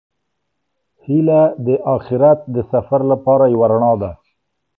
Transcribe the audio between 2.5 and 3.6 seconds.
د سفر لپاره